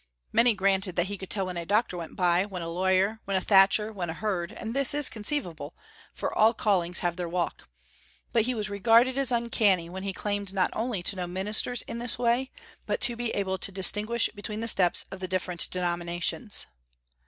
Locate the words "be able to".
13.15-13.71